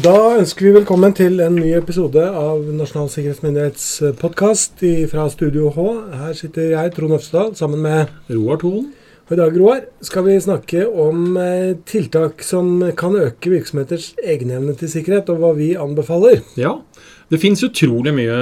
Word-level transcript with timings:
Da 0.00 0.14
ønsker 0.38 0.64
vi 0.64 0.70
velkommen 0.78 1.12
til 1.12 1.42
en 1.44 1.58
ny 1.58 1.74
episode 1.76 2.22
av 2.24 2.62
Nasjonal 2.72 3.10
sikkerhetsmyndighets 3.12 3.84
podkast 4.16 4.80
fra 5.10 5.26
Studio 5.28 5.68
H. 5.74 5.84
Her 6.22 6.38
sitter 6.38 6.70
jeg, 6.70 6.92
Trond 6.96 7.18
Øfsdal, 7.18 7.50
sammen 7.58 7.82
med 7.84 8.08
Roar 8.32 8.62
Thon. 8.62 8.86
Og 9.28 9.34
I 9.36 9.40
dag 9.42 9.58
Roar, 9.60 9.82
skal 10.00 10.24
vi 10.24 10.38
snakke 10.40 10.86
om 10.88 11.36
eh, 11.36 11.74
tiltak 11.84 12.40
som 12.46 12.80
kan 12.96 13.18
øke 13.20 13.52
virksomheters 13.52 14.14
egenevne 14.24 14.72
til 14.80 14.88
sikkerhet, 14.94 15.28
og 15.34 15.42
hva 15.42 15.52
vi 15.58 15.74
anbefaler. 15.76 16.40
Ja, 16.56 16.78
det 17.28 17.42
finnes 17.42 17.66
utrolig 17.68 18.14
mye 18.16 18.38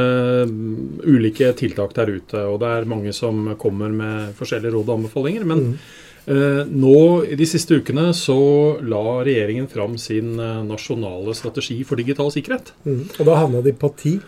mm, 0.47 1.01
ulike 1.11 1.51
tiltak 1.59 1.97
der 1.99 2.15
ute, 2.21 2.45
og 2.45 2.63
det 2.63 2.71
er 2.71 2.93
mange 2.95 3.17
som 3.17 3.57
kommer 3.59 3.91
med 3.91 4.31
forskjellige 4.39 4.77
råd 4.77 4.93
og 4.93 5.01
anbefalinger. 5.01 5.49
men 5.49 5.73
mm. 5.73 5.81
Eh, 6.29 6.65
nå 6.69 6.97
I 7.25 7.37
de 7.41 7.47
siste 7.49 7.79
ukene 7.81 8.11
så 8.17 8.39
la 8.85 9.05
regjeringen 9.25 9.69
fram 9.71 9.97
sin 10.01 10.35
eh, 10.37 10.59
nasjonale 10.67 11.33
strategi 11.37 11.81
for 11.89 12.01
digital 12.01 12.29
sikkerhet. 12.35 12.75
Mm. 12.85 13.07
Og 13.17 13.23
da 13.31 13.39
havna 13.41 13.63
de 13.65 13.73
på 13.73 13.89
ti? 13.97 14.19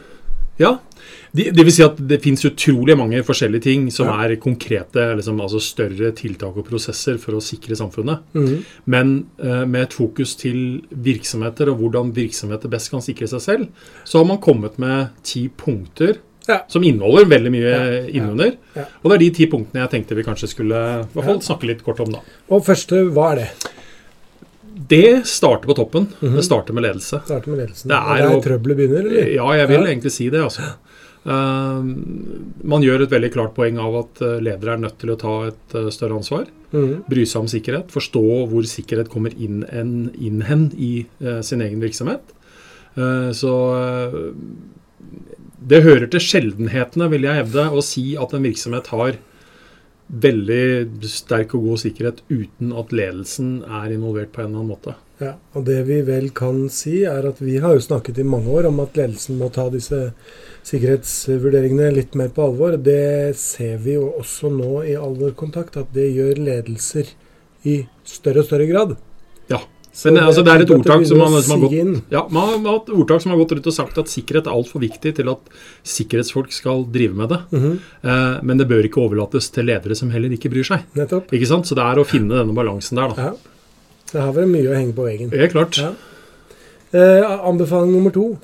Ja. 0.60 0.78
Det 1.32 1.50
det 1.56 1.64
vil 1.64 1.72
si 1.72 1.84
at 1.84 2.00
det 2.10 2.20
finnes 2.24 2.44
utrolig 2.44 2.96
mange 2.98 3.20
forskjellige 3.24 3.64
ting 3.68 3.86
som 3.94 4.10
ja. 4.10 4.16
er 4.24 4.40
konkrete, 4.40 5.06
liksom, 5.16 5.40
altså 5.40 5.60
større 5.62 6.10
tiltak 6.16 6.56
og 6.56 6.66
prosesser 6.68 7.20
for 7.22 7.36
å 7.36 7.44
sikre 7.44 7.78
samfunnet. 7.78 8.24
Mm. 8.36 8.56
Men 8.92 9.14
eh, 9.40 9.64
med 9.64 9.86
et 9.86 9.96
fokus 9.96 10.34
til 10.40 10.80
virksomheter 10.90 11.72
og 11.72 11.80
hvordan 11.84 12.14
virksomheter 12.16 12.72
best 12.72 12.92
kan 12.92 13.04
sikre 13.04 13.28
seg 13.30 13.44
selv, 13.44 13.86
så 14.04 14.20
har 14.20 14.28
man 14.28 14.42
kommet 14.42 14.80
med 14.80 15.14
ti 15.24 15.46
punkter 15.48 16.20
ja. 16.50 16.60
Som 16.70 16.84
inneholder 16.86 17.28
veldig 17.30 17.52
mye 17.54 17.74
ja, 17.74 18.00
innunder. 18.10 18.56
Ja, 18.76 18.86
og 19.00 19.10
det 19.10 19.16
er 19.16 19.24
de 19.24 19.30
ti 19.38 19.48
punktene 19.50 19.84
jeg 19.84 19.92
tenkte 19.94 20.18
vi 20.18 20.26
kanskje 20.26 20.50
skulle 20.50 20.80
fall 21.14 21.42
snakke 21.44 21.70
litt 21.70 21.84
kort 21.86 22.02
om. 22.04 22.16
da. 22.18 22.24
Og 22.50 22.64
første, 22.66 23.04
hva 23.14 23.32
er 23.34 23.44
det? 23.44 23.50
Det 24.90 25.26
starter 25.28 25.66
på 25.68 25.74
toppen. 25.74 26.08
Mm 26.20 26.32
-hmm. 26.32 26.36
Det 26.36 26.44
starter 26.44 26.72
med 26.72 26.82
ledelse. 26.82 27.20
Starter 27.24 27.50
med 27.50 27.58
ledelsen. 27.58 27.88
Det 27.88 27.96
er, 27.96 28.28
der 28.28 28.40
trøbbelet 28.40 28.76
begynner? 28.76 29.00
eller? 29.00 29.28
Ja, 29.34 29.52
jeg 29.56 29.68
vil 29.68 29.86
egentlig 29.86 30.12
si 30.12 30.30
det. 30.30 30.42
altså. 30.42 30.62
Uh, 31.20 31.84
man 32.64 32.82
gjør 32.82 33.02
et 33.02 33.10
veldig 33.10 33.32
klart 33.32 33.52
poeng 33.54 33.76
av 33.78 33.96
at 33.98 34.22
eh, 34.24 34.38
ledere 34.40 34.72
er 34.72 34.80
nødt 34.80 34.96
til 35.02 35.10
å 35.12 35.18
ta 35.20 35.34
et 35.50 35.74
uh, 35.74 35.90
større 35.92 36.16
ansvar. 36.16 36.46
Mm. 36.72 37.04
Bry 37.10 37.26
seg 37.28 37.42
om 37.42 37.48
sikkerhet. 37.48 37.92
Forstå 37.92 38.46
hvor 38.48 38.62
sikkerhet 38.62 39.10
kommer 39.12 39.30
inn, 39.36 39.64
en, 39.68 40.10
inn 40.16 40.40
hen 40.48 40.70
i 40.78 41.06
uh, 41.20 41.40
sin 41.42 41.60
egen 41.60 41.80
virksomhet. 41.80 42.20
så 43.32 43.50
det 45.60 45.82
hører 45.84 46.08
til 46.08 46.22
sjeldenhetene, 46.24 47.10
vil 47.12 47.26
jeg 47.28 47.42
hevde, 47.42 47.66
å 47.68 47.82
si 47.84 48.14
at 48.20 48.32
en 48.34 48.46
virksomhet 48.46 48.88
har 48.94 49.18
veldig 50.10 51.06
sterk 51.06 51.52
og 51.54 51.68
god 51.68 51.82
sikkerhet 51.84 52.22
uten 52.30 52.72
at 52.74 52.90
ledelsen 52.94 53.60
er 53.62 53.92
involvert 53.94 54.32
på 54.34 54.42
en 54.42 54.48
eller 54.48 54.62
annen 54.62 54.72
måte. 54.72 54.96
Ja, 55.20 55.34
og 55.52 55.66
Det 55.68 55.82
vi 55.84 56.00
vel 56.02 56.30
kan 56.32 56.64
si, 56.72 57.02
er 57.04 57.28
at 57.28 57.42
vi 57.44 57.58
har 57.60 57.76
jo 57.76 57.84
snakket 57.84 58.18
i 58.18 58.26
mange 58.26 58.48
år 58.48 58.70
om 58.70 58.80
at 58.80 58.96
ledelsen 58.96 59.36
må 59.38 59.50
ta 59.52 59.68
disse 59.70 59.98
sikkerhetsvurderingene 60.66 61.92
litt 61.92 62.16
mer 62.16 62.32
på 62.32 62.46
alvor. 62.48 62.78
Det 62.80 63.36
ser 63.36 63.76
vi 63.84 63.98
jo 63.98 64.08
også 64.16 64.50
nå 64.54 64.80
i 64.88 64.96
Alvorkontakt, 64.96 65.76
at 65.76 65.92
det 65.92 66.08
gjør 66.16 66.40
ledelser 66.40 67.12
i 67.68 67.82
større 68.08 68.42
og 68.42 68.48
større 68.48 68.70
grad. 68.70 68.96
Men 69.90 70.14
det, 70.14 70.22
altså, 70.22 70.42
det 70.46 70.52
er 70.52 70.62
et 70.62 70.70
ordtak 70.70 71.02
som, 71.08 71.18
man, 71.18 71.34
som, 71.42 71.56
har 71.56 71.62
gått, 71.66 72.10
ja, 72.14 72.20
man 72.30 72.52
har 72.52 72.76
hatt 72.76 72.90
ordtak 72.94 73.24
som 73.24 73.32
har 73.32 73.40
gått 73.40 73.56
rundt 73.56 73.66
og 73.66 73.74
sagt 73.74 73.96
at 73.98 74.10
sikkerhet 74.12 74.46
er 74.46 74.54
altfor 74.54 74.82
viktig 74.84 75.12
til 75.16 75.30
at 75.32 75.50
sikkerhetsfolk 75.82 76.54
skal 76.54 76.84
drive 76.94 77.18
med 77.18 77.28
det. 77.34 77.40
Mm 77.50 77.62
-hmm. 77.62 77.78
eh, 78.02 78.42
men 78.42 78.58
det 78.58 78.68
bør 78.68 78.86
ikke 78.86 79.00
overlates 79.02 79.50
til 79.50 79.66
ledere 79.66 79.94
som 79.94 80.10
heller 80.10 80.30
ikke 80.30 80.50
bryr 80.50 80.64
seg. 80.64 80.86
Nettopp. 80.94 81.32
Ikke 81.32 81.46
sant? 81.46 81.66
Så 81.66 81.74
det 81.74 81.82
er 81.82 81.98
å 81.98 82.04
finne 82.04 82.38
denne 82.38 82.54
balansen 82.54 82.96
der. 82.96 83.08
Da. 83.08 83.22
Ja. 83.22 83.32
Det 84.12 84.20
har 84.20 84.32
vært 84.32 84.48
mye 84.48 84.70
å 84.70 84.74
henge 84.74 84.94
på 84.94 85.04
veggen. 85.04 85.30
Helt 85.30 85.52
klart. 85.52 85.78
Ja. 85.78 85.92
Eh, 86.92 87.46
anbefaling 87.48 87.92
nummer 87.92 88.10
to? 88.10 88.38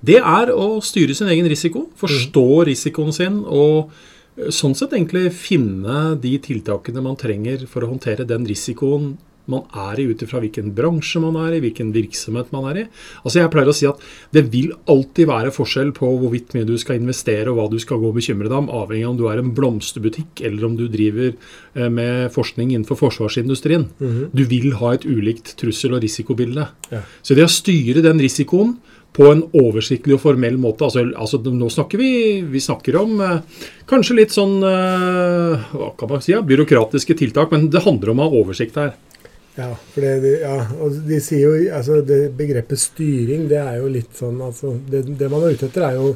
Det 0.00 0.18
er 0.18 0.50
å 0.54 0.80
styre 0.80 1.14
sin 1.14 1.28
egen 1.28 1.48
risiko. 1.48 1.88
Forstå 1.96 2.46
mm. 2.62 2.64
risikoen 2.66 3.12
sin. 3.12 3.44
og 3.44 3.90
eh, 4.36 4.50
sånn 4.50 4.74
sett 4.74 4.92
egentlig 4.92 5.32
finne 5.32 6.16
de 6.20 6.38
tiltakene 6.38 7.02
man 7.02 7.16
trenger 7.16 7.66
for 7.66 7.82
å 7.82 7.90
håndtere 7.90 8.24
den 8.24 8.46
risikoen 8.46 9.16
man 9.52 9.64
er 9.86 10.00
i 10.00 10.06
ut 10.10 10.22
ifra 10.24 10.40
hvilken 10.42 10.72
bransje 10.76 11.20
man 11.22 11.38
er 11.40 11.56
i, 11.56 11.60
hvilken 11.64 11.92
virksomhet 11.94 12.52
man 12.54 12.68
er 12.70 12.80
i. 12.82 12.86
Altså 13.22 13.40
Jeg 13.40 13.52
pleier 13.52 13.70
å 13.70 13.76
si 13.76 13.88
at 13.88 14.02
det 14.34 14.46
vil 14.52 14.72
alltid 14.90 15.30
være 15.30 15.54
forskjell 15.54 15.92
på 15.96 16.10
hvorvidt 16.20 16.56
mye 16.56 16.68
du 16.68 16.74
skal 16.80 17.00
investere 17.00 17.52
og 17.52 17.60
hva 17.60 17.68
du 17.72 17.78
skal 17.82 18.00
gå 18.02 18.10
og 18.10 18.18
bekymre 18.18 18.50
deg 18.50 18.58
om, 18.58 18.72
avhengig 18.82 19.06
av 19.06 19.14
om 19.14 19.20
du 19.20 19.26
er 19.30 19.42
en 19.42 19.54
blomsterbutikk 19.56 20.44
eller 20.46 20.68
om 20.68 20.76
du 20.78 20.86
driver 20.92 21.32
eh, 21.32 21.88
med 21.88 22.32
forskning 22.34 22.74
innenfor 22.74 22.98
forsvarsindustrien. 23.04 23.88
Mm 23.98 24.12
-hmm. 24.12 24.28
Du 24.32 24.44
vil 24.44 24.72
ha 24.80 24.94
et 24.94 25.06
ulikt 25.06 25.56
trussel- 25.56 25.94
og 25.94 26.02
risikobilde. 26.02 26.68
Ja. 26.90 27.02
Så 27.22 27.34
det 27.34 27.44
å 27.44 27.48
styre 27.48 28.02
den 28.02 28.20
risikoen 28.20 28.76
på 29.16 29.30
en 29.32 29.42
oversiktlig 29.56 30.16
og 30.16 30.22
formell 30.26 30.58
måte. 30.60 30.84
Altså, 30.84 31.06
altså 31.16 31.40
nå 31.40 31.70
snakker 31.72 32.00
vi, 32.00 32.10
vi 32.52 32.60
snakker 32.60 32.98
om 33.00 33.20
eh, 33.24 33.64
kanskje 33.88 34.18
litt 34.18 34.34
sånn 34.36 34.58
eh, 34.60 35.66
hva 35.72 35.90
kan 35.98 36.12
man 36.12 36.24
si, 36.24 36.34
ja, 36.34 36.42
byråkratiske 36.44 37.16
tiltak, 37.16 37.54
men 37.54 37.70
det 37.72 37.84
handler 37.86 38.12
om 38.12 38.20
å 38.20 38.28
ha 38.28 38.42
oversikt 38.42 38.76
her. 38.80 38.94
Ja, 39.56 39.70
for 39.72 40.04
det, 40.04 40.32
ja, 40.42 40.56
og 40.84 40.96
de 41.08 41.18
sier 41.24 41.46
jo 41.46 41.76
altså 41.76 42.02
det 42.04 42.32
Begrepet 42.36 42.80
styring, 42.80 43.46
det 43.48 43.60
er 43.62 43.78
jo 43.80 43.88
litt 43.88 44.12
sånn 44.18 44.40
altså, 44.44 44.74
det, 44.90 45.06
det, 45.16 45.30
man 45.32 45.46
er 45.46 45.56
ute 45.56 45.70
etter, 45.70 45.86
er 45.86 45.96
jo 45.96 46.10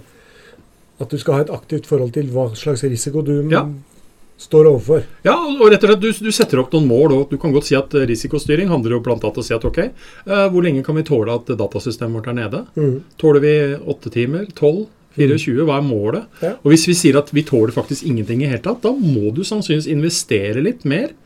at 1.00 1.08
du 1.08 1.16
skal 1.20 1.38
ha 1.38 1.46
et 1.46 1.54
aktivt 1.54 1.88
forhold 1.88 2.12
til 2.12 2.28
hva 2.34 2.50
slags 2.58 2.84
risiko 2.84 3.22
du 3.24 3.38
ja. 3.48 3.62
står 4.36 4.68
overfor. 4.68 5.06
Ja, 5.24 5.38
og 5.38 5.70
rett 5.72 5.86
og 5.86 5.94
slett 5.94 6.02
du, 6.02 6.10
du, 6.26 6.28
setter 6.36 6.60
opp 6.60 6.76
noen 6.76 6.90
mål. 6.90 7.14
og 7.16 7.32
Du 7.32 7.38
kan 7.40 7.54
godt 7.54 7.70
si 7.70 7.78
at 7.78 7.96
risikostyring 7.96 8.68
handler 8.68 8.98
jo 8.98 9.00
bl.a. 9.06 9.16
om 9.16 9.40
å 9.40 9.46
si 9.46 9.56
at 9.56 9.64
ok, 9.64 9.80
uh, 10.28 10.44
hvor 10.52 10.66
lenge 10.66 10.84
kan 10.84 11.00
vi 11.00 11.06
tåle 11.08 11.38
at 11.40 11.48
datasystemet 11.48 12.20
vårt 12.20 12.28
er 12.28 12.36
nede? 12.42 12.60
Mm. 12.76 12.98
Tåler 13.20 13.46
vi 13.46 13.54
åtte 13.80 14.12
timer? 14.12 14.44
Tolv? 14.52 14.90
24, 15.16 15.56
mm. 15.56 15.64
hva 15.66 15.80
er 15.80 15.88
målet? 15.88 16.28
Ja. 16.44 16.52
Og 16.60 16.74
Hvis 16.74 16.84
vi 16.86 16.98
sier 17.00 17.16
at 17.18 17.32
vi 17.34 17.42
tåler 17.48 17.72
faktisk 17.74 18.04
ingenting 18.06 18.44
i 18.44 18.52
hele 18.52 18.60
tatt, 18.62 18.84
da 18.84 18.92
må 18.92 19.32
du 19.34 19.40
sannsynligvis 19.40 19.88
investere 19.90 20.62
litt 20.62 20.84
mer 20.84 21.16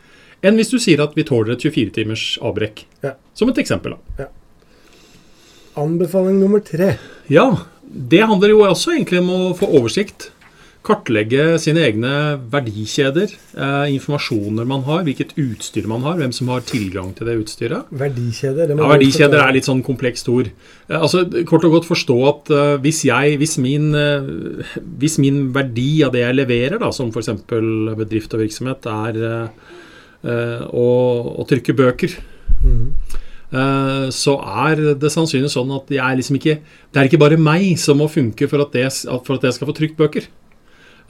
enn 0.45 0.61
hvis 0.61 0.73
du 0.75 0.79
sier 0.83 1.03
at 1.05 1.17
vi 1.17 1.27
tåler 1.27 1.57
et 1.57 1.65
24 1.65 1.95
timers 1.99 2.25
avbrekk. 2.45 2.85
Ja. 3.05 3.17
Som 3.35 3.51
et 3.53 3.61
eksempel. 3.63 3.97
da. 3.97 4.27
Ja. 4.27 4.31
Anbefaling 5.81 6.39
nummer 6.39 6.63
tre. 6.63 6.95
Ja, 7.33 7.49
det 7.83 8.23
handler 8.23 8.53
jo 8.53 8.63
også 8.69 8.95
egentlig 8.95 9.25
om 9.25 9.33
å 9.35 9.43
få 9.59 9.67
oversikt. 9.81 10.31
Kartlegge 10.85 11.55
sine 11.63 11.81
egne 11.87 12.11
verdikjeder, 12.53 13.31
eh, 13.57 13.93
informasjoner 13.95 14.67
man 14.69 14.83
har, 14.85 15.01
hvilket 15.07 15.33
utstyr 15.41 15.87
man 15.89 16.03
har, 16.05 16.19
hvem 16.19 16.33
som 16.37 16.51
har 16.53 16.61
tilgang 16.61 17.15
til 17.17 17.27
det 17.27 17.39
utstyret. 17.41 17.89
Verdikjeder? 17.89 18.69
Det 18.69 18.77
ja, 18.77 18.89
verdikjeder 18.93 19.41
er 19.41 19.55
litt 19.57 19.65
sånn 19.65 19.81
komplekst 19.83 20.29
ord. 20.29 20.51
Eh, 20.91 20.99
altså, 20.99 21.25
Kort 21.49 21.65
og 21.65 21.79
godt 21.79 21.89
forstå 21.89 22.19
at 22.29 22.53
eh, 22.53 22.75
hvis, 22.85 23.01
jeg, 23.09 23.39
hvis, 23.41 23.57
min, 23.65 23.95
uh, 23.97 24.77
hvis, 25.01 25.17
min, 25.25 25.49
verdi 25.57 26.05
av 26.05 26.13
det 26.13 26.21
jeg 26.21 26.37
leverer, 26.37 26.77
da, 26.83 26.93
som 26.93 27.09
f.eks. 27.09 27.33
bedrift 27.49 28.37
og 28.37 28.45
virksomhet, 28.45 28.85
er 28.85 29.23
uh, 29.25 29.81
og, 30.25 31.29
og 31.41 31.47
trykke 31.51 31.77
bøker. 31.77 32.17
Mm. 32.65 32.87
Så 34.11 34.33
er 34.41 34.81
det 34.99 35.11
sannsynligvis 35.13 35.55
sånn 35.55 35.71
at 35.77 35.91
jeg 35.95 36.19
liksom 36.19 36.39
ikke, 36.41 36.57
det 36.91 36.99
er 37.01 37.11
ikke 37.11 37.21
bare 37.23 37.39
meg 37.39 37.77
som 37.79 38.01
må 38.01 38.09
funke 38.11 38.49
for 38.51 38.65
at, 38.65 38.73
det, 38.75 38.89
for 39.27 39.37
at 39.37 39.45
jeg 39.47 39.55
skal 39.59 39.69
få 39.69 39.77
trykt 39.77 40.01
bøker. 40.01 40.27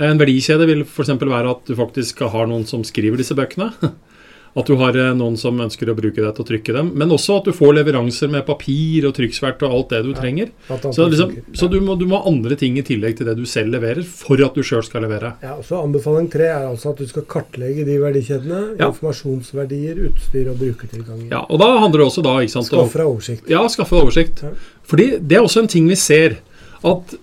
En 0.03 0.19
verdikjede 0.21 0.67
vil 0.69 0.83
f.eks. 0.83 1.15
være 1.21 1.55
at 1.55 1.71
du 1.71 1.77
faktisk 1.79 2.25
har 2.27 2.51
noen 2.51 2.67
som 2.69 2.83
skriver 2.85 3.23
disse 3.23 3.37
bøkene. 3.39 3.71
At 4.55 4.69
du 4.71 4.77
har 4.79 4.95
eh, 4.95 5.11
noen 5.19 5.35
som 5.39 5.59
ønsker 5.59 5.89
å 5.91 5.97
bruke 5.99 6.23
deg 6.23 6.31
til 6.37 6.45
å 6.45 6.47
trykke 6.47 6.75
dem. 6.77 6.93
Men 6.95 7.11
også 7.15 7.41
at 7.41 7.49
du 7.49 7.55
får 7.57 7.73
leveranser 7.81 8.31
med 8.31 8.45
papir 8.47 9.09
og 9.09 9.17
trykksvert 9.17 9.65
og 9.67 9.75
alt 9.75 9.95
det 9.95 10.03
du 10.07 10.13
ja, 10.13 10.19
trenger. 10.21 10.53
Så, 10.69 11.09
liksom, 11.11 11.33
så 11.59 11.67
du, 11.73 11.81
må, 11.83 11.97
du, 11.99 12.07
må, 12.11 12.21
ha 12.21 12.31
andre 12.31 12.59
ting 12.61 12.79
i 12.79 12.85
tillegg 12.87 13.19
til 13.19 13.27
det 13.27 13.35
du 13.41 13.43
selv 13.51 13.75
leverer, 13.75 14.07
for 14.07 14.39
at 14.47 14.55
du 14.55 14.63
sjøl 14.67 14.85
skal 14.87 15.03
levere. 15.07 15.33
Ja, 15.43 15.57
så 15.67 15.81
Anbefaling 15.83 16.31
tre 16.31 16.47
er 16.53 16.69
altså 16.69 16.93
at 16.95 17.03
du 17.03 17.11
skal 17.11 17.27
kartlegge 17.35 17.87
de 17.89 17.99
verdikjedene. 18.03 18.63
Ja. 18.79 18.93
Informasjonsverdier, 18.93 19.99
utstyr 20.11 20.53
og 20.53 20.63
brukertilganger. 20.63 21.27
Ja, 21.35 21.43
og 21.49 21.59
da 21.65 21.73
handler 21.83 22.05
det 22.05 22.09
også 22.13 22.25
da 22.27 22.39
ikke 22.45 22.55
sant, 22.55 22.71
Skaffe 22.71 23.03
oversikt. 23.09 23.51
Ja, 23.51 23.67
skaffe 23.71 23.99
oversikt. 23.99 24.45
Ja. 24.47 24.55
Fordi 24.87 25.11
det 25.19 25.41
er 25.41 25.43
også 25.43 25.65
en 25.65 25.73
ting 25.75 25.91
vi 25.91 25.99
ser. 25.99 26.39
At 26.85 27.17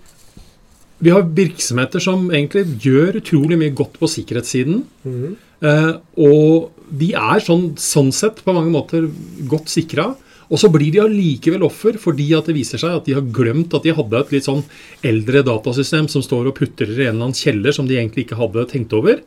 vi 1.01 1.15
har 1.15 1.31
virksomheter 1.37 2.03
som 2.03 2.27
egentlig 2.29 2.77
gjør 2.83 3.21
utrolig 3.21 3.57
mye 3.57 3.73
godt 3.77 3.95
på 4.01 4.09
sikkerhetssiden. 4.11 4.83
Mm. 5.07 5.33
Eh, 5.65 5.91
og 6.21 6.80
de 6.91 7.13
er 7.15 7.43
sånn, 7.43 7.71
sånn 7.79 8.11
sett 8.15 8.43
på 8.43 8.55
mange 8.55 8.73
måter 8.73 9.07
godt 9.49 9.71
sikra. 9.71 10.11
Og 10.51 10.59
så 10.59 10.67
blir 10.71 10.91
de 10.91 10.99
allikevel 10.99 11.63
offer 11.63 11.95
fordi 12.01 12.27
at 12.35 12.49
det 12.49 12.57
viser 12.57 12.81
seg 12.81 12.97
at 12.97 13.05
de 13.07 13.15
har 13.15 13.27
glemt 13.33 13.71
at 13.77 13.85
de 13.87 13.93
hadde 13.95 14.19
et 14.19 14.33
litt 14.35 14.47
sånn 14.49 14.65
eldre 15.07 15.45
datasystem 15.47 16.09
som 16.11 16.23
står 16.25 16.49
og 16.51 16.57
putrer 16.57 16.91
i 16.91 17.05
en 17.05 17.13
eller 17.13 17.29
annen 17.29 17.37
kjeller 17.37 17.75
som 17.75 17.87
de 17.87 17.95
egentlig 17.95 18.25
ikke 18.25 18.39
hadde 18.41 18.67
tenkt 18.73 18.95
over 18.97 19.21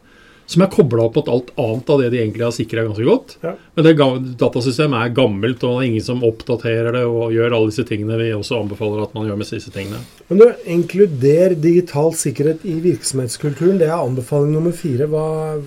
som 0.47 0.63
er 0.63 0.71
kobla 0.73 1.07
opp 1.07 1.17
mot 1.17 1.29
alt 1.33 1.51
annet 1.61 1.91
av 1.91 2.01
det 2.03 2.11
de 2.13 2.19
egentlig 2.21 2.45
har 2.45 2.53
sikra 2.55 2.85
ganske 2.85 3.07
godt. 3.07 3.37
Ja. 3.45 3.55
Men 3.75 3.87
det 3.87 3.95
datasystemet 4.41 5.01
er 5.01 5.15
gammelt, 5.17 5.65
og 5.65 5.79
det 5.79 5.85
er 5.87 5.89
ingen 5.89 6.05
som 6.05 6.25
oppdaterer 6.27 6.91
det 6.97 7.05
og 7.09 7.33
gjør 7.33 7.57
alle 7.57 7.71
disse 7.71 7.87
tingene 7.89 8.19
vi 8.21 8.31
også 8.37 8.59
anbefaler 8.61 9.07
at 9.07 9.15
man 9.17 9.29
gjør 9.29 9.39
med 9.41 9.49
disse 9.49 9.73
tingene. 9.75 10.03
Men 10.29 10.43
du, 10.43 10.47
Inkluder 10.75 11.55
digital 11.61 12.13
sikkerhet 12.19 12.65
i 12.69 12.77
virksomhetskulturen. 12.85 13.79
Det 13.81 13.89
er 13.89 13.97
anbefaling 13.97 14.53
nummer 14.53 14.75
fire. 14.77 15.09
Hva 15.11 15.25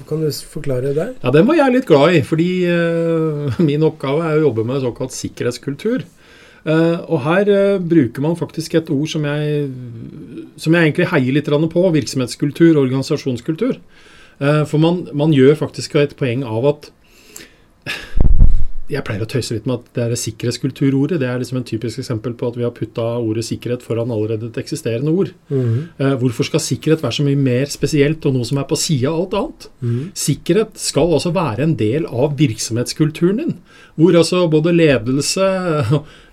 Kan 0.10 0.22
du 0.22 0.30
forklare 0.30 0.94
det? 0.94 1.08
Ja, 1.24 1.34
Den 1.34 1.48
var 1.50 1.58
jeg 1.58 1.74
litt 1.74 1.90
glad 1.90 2.14
i. 2.14 2.22
Fordi 2.28 2.52
uh, 2.70 3.58
min 3.70 3.86
oppgave 3.88 4.28
er 4.28 4.38
å 4.38 4.48
jobbe 4.48 4.68
med 4.68 4.84
såkalt 4.86 5.16
sikkerhetskultur. 5.16 6.06
Uh, 6.68 7.00
og 7.08 7.22
her 7.24 7.50
uh, 7.50 7.80
bruker 7.80 8.22
man 8.22 8.38
faktisk 8.38 8.76
et 8.76 8.90
ord 8.94 9.10
som 9.10 9.26
jeg, 9.26 9.70
som 10.60 10.76
jeg 10.76 10.90
egentlig 10.90 11.10
heier 11.14 11.38
litt 11.38 11.50
på. 11.50 11.88
Virksomhetskultur, 11.98 12.78
organisasjonskultur. 12.78 13.80
Eh, 14.40 14.64
for 14.70 14.82
man, 14.82 15.06
man 15.18 15.34
gjør 15.36 15.58
faktisk 15.58 15.98
et 16.02 16.18
poeng 16.20 16.46
av 16.48 16.72
at 16.76 16.92
jeg 18.88 19.04
pleier 19.04 19.24
å 19.24 19.28
tøyse 19.28 19.52
litt 19.52 19.66
med 19.68 19.82
at 19.82 19.88
det 19.98 20.04
er 20.06 20.20
sikkerhetskulturordet. 20.20 21.20
Det 21.20 21.28
er 21.28 21.42
liksom 21.42 21.58
en 21.60 21.66
typisk 21.68 22.00
eksempel 22.00 22.38
på 22.40 22.48
at 22.48 22.56
vi 22.56 22.64
har 22.64 22.72
putta 22.76 23.04
ordet 23.20 23.44
sikkerhet 23.44 23.84
foran 23.84 24.14
allerede 24.16 24.48
et 24.48 24.60
eksisterende 24.62 25.12
ord. 25.12 25.34
Eh, 26.00 26.14
hvorfor 26.22 26.48
skal 26.48 26.64
sikkerhet 26.64 27.04
være 27.04 27.18
så 27.18 27.26
mye 27.28 27.40
mer 27.42 27.68
spesielt 27.72 28.24
og 28.30 28.38
noe 28.38 28.48
som 28.48 28.62
er 28.62 28.70
på 28.70 28.80
sida 28.80 29.12
av 29.12 29.26
alt 29.26 29.36
annet? 29.42 29.68
Sikkerhet 30.24 30.80
skal 30.80 31.12
altså 31.18 31.34
være 31.36 31.68
en 31.68 31.76
del 31.80 32.08
av 32.08 32.38
virksomhetskulturen 32.40 33.44
din. 33.44 33.54
Hvor 34.00 34.16
altså 34.22 34.46
både 34.54 34.76
ledelse, 34.78 35.52